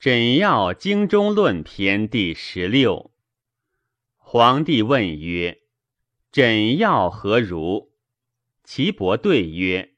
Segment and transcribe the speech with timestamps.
[0.00, 3.10] 诊要经中论篇第十六。
[4.16, 5.58] 皇帝问曰
[6.32, 7.92] ：“诊要何如？”
[8.64, 9.90] 岐伯对曰：“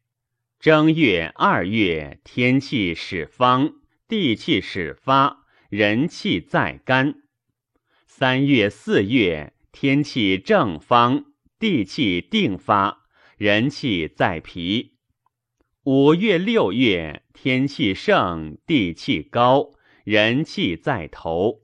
[0.59, 3.75] 正月、二月，天气始方，
[4.09, 7.13] 地气始发，人气在肝；
[8.05, 11.27] 三月、四月，天气正方，
[11.61, 13.07] 地气定发，
[13.37, 14.95] 人气在脾；
[15.85, 19.71] 五月、六月，天气盛，地气高。”
[20.05, 21.63] 人气在头，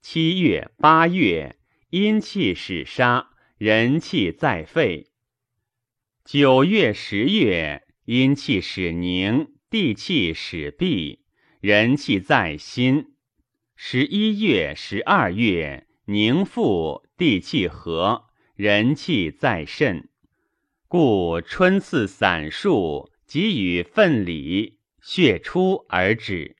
[0.00, 1.54] 七月八月
[1.90, 5.12] 阴气始杀，人气在肺。
[6.24, 11.20] 九月十月阴气始凝，地气始闭，
[11.60, 13.14] 人气在心。
[13.76, 18.24] 十一月十二月凝腹，地气和，
[18.56, 20.08] 人气在肾。
[20.88, 26.56] 故春次散数，即与奋里，血出而止。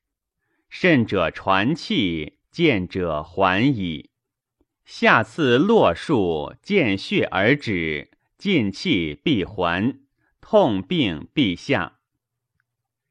[0.70, 4.10] 肾者传气，见者还矣。
[4.84, 9.98] 下次络数，见血而止，进气必还，
[10.40, 11.98] 痛病必下。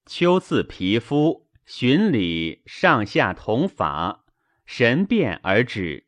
[0.05, 4.23] 秋次皮肤，循里上下同法，
[4.65, 6.07] 神变而止。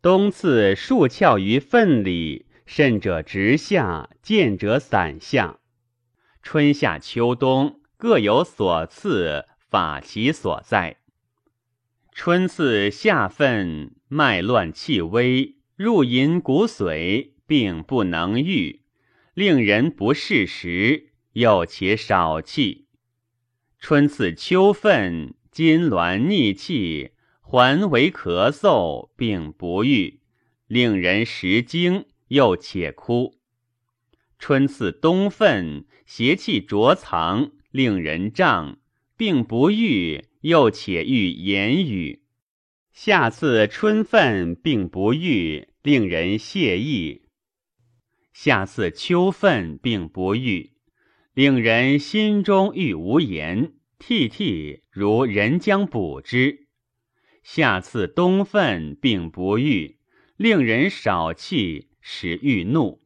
[0.00, 5.58] 冬次数窍于粪里，肾者直下，见者散下。
[6.40, 9.44] 春夏秋冬各有所次。
[9.68, 10.98] 法其所在。
[12.12, 18.82] 春次夏分，脉乱气微，入淫骨髓，病不能愈，
[19.34, 22.86] 令人不适时，又且少气。
[23.78, 30.20] 春次秋分，筋挛逆气，还为咳嗽，病不愈，
[30.66, 33.38] 令人食惊，又且哭。
[34.40, 38.78] 春次冬分，邪气浊藏，令人胀。
[39.18, 42.20] 并不欲，又且欲言语；
[42.92, 47.22] 下次春分，并不欲，令人泄意；
[48.32, 50.70] 下次秋分，并不欲，
[51.34, 56.68] 令人心中欲无言，涕涕如人将补之；
[57.42, 59.98] 下次冬分，并不欲，
[60.36, 63.00] 令人少气，使欲怒；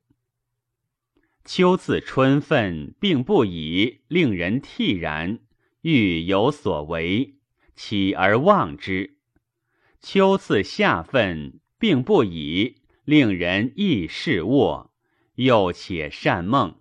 [1.46, 5.38] 秋次春分，并不已，令人惕然。
[5.82, 7.34] 欲有所为，
[7.74, 9.18] 起而望之。
[10.00, 14.92] 秋次夏分，病不已，令人易视卧，
[15.34, 16.80] 又且善梦。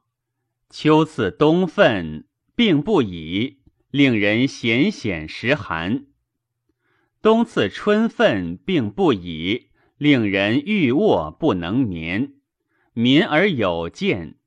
[0.69, 6.05] 秋次冬分，病不已，令人显显时寒。
[7.21, 12.35] 冬次春分，病不已，令人欲卧不能眠，
[12.93, 14.37] 眠而有见。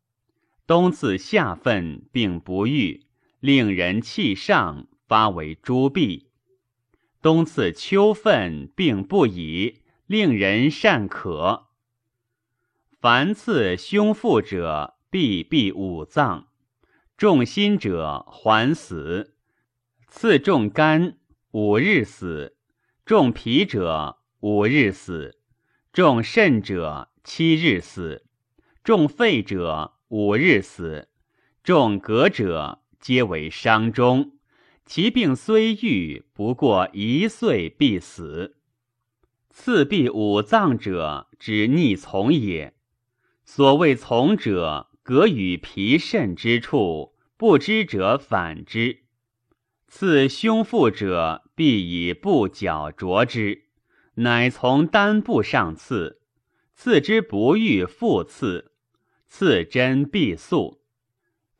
[0.67, 3.05] 冬次夏分，病不愈。
[3.45, 6.29] 令人气上，发为诸痹；
[7.21, 11.67] 冬次秋分，病不已，令人善渴。
[12.99, 16.47] 凡次胸腹者，必闭五脏；
[17.19, 19.33] 重心者，还死；
[20.09, 21.19] 刺重肝，
[21.51, 22.55] 五日死；
[23.05, 25.33] 重脾者，五日死；
[25.93, 28.23] 重肾者，七日死；
[28.83, 31.09] 重肺者，五日死；
[31.63, 32.81] 重膈者。
[33.05, 34.33] 皆为伤中，
[34.87, 38.57] 其病虽愈，不过一岁必死。
[39.51, 42.73] 次必五脏者，之逆从也。
[43.45, 49.03] 所谓从者，隔与脾肾之处，不知者反之。
[49.87, 53.65] 次胸腹者，必以不角着之，
[54.15, 56.23] 乃从丹部上刺。
[56.75, 58.73] 刺之不愈，复刺。
[59.29, 60.81] 刺针必速。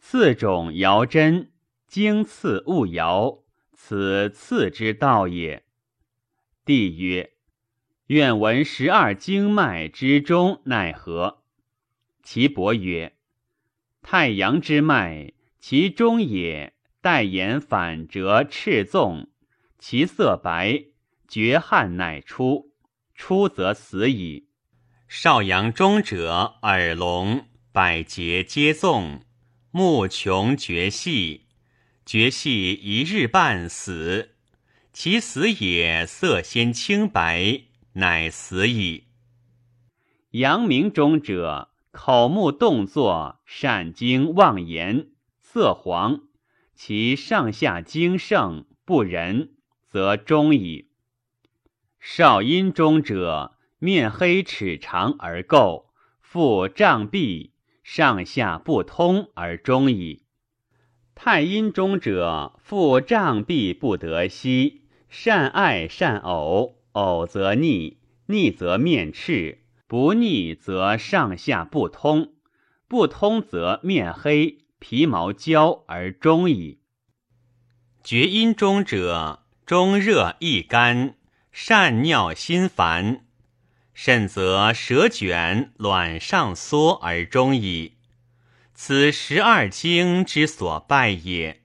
[0.07, 1.51] 次种摇针，
[1.87, 3.39] 经次勿摇，
[3.73, 5.65] 此次之道也。
[6.63, 7.33] 帝曰：
[8.09, 11.43] 愿闻十二经脉之中奈何？
[12.23, 13.17] 岐伯曰：
[14.03, 16.75] 太阳之脉，其中也。
[17.01, 19.31] 带言反折赤纵，
[19.79, 20.85] 其色白，
[21.27, 22.75] 绝汗乃出，
[23.15, 24.51] 出则死矣。
[25.09, 29.23] 少阳中者，耳聋，百节皆纵。
[29.77, 31.47] 目穷绝细，
[32.07, 34.37] 绝细一日半死。
[34.93, 37.63] 其死也，色先清白，
[37.95, 39.09] 乃死矣。
[40.31, 45.09] 阳明中者，口目动作善经妄言，
[45.41, 46.21] 色黄。
[46.77, 49.55] 其上下精盛不仁，
[49.85, 50.91] 则终矣。
[51.99, 55.87] 少阴中者，面黑齿长而垢，
[56.21, 57.54] 腹胀闭。
[57.85, 60.25] 上下不通而终矣。
[61.15, 72.33] 太阴中者，腹胀闭不得息，善爱善偶，偶则逆，逆则面赤，不逆则上下不通，
[72.89, 76.81] 不通则面黑，皮毛焦而终矣。
[78.03, 81.17] 厥阴中者，中热易干，
[81.53, 83.24] 善尿心烦，
[83.95, 87.95] 甚则舌卷，卵上缩而终矣。
[88.75, 91.64] 此十二经之所败也。